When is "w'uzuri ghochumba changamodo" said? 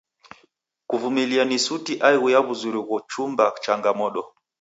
2.45-4.21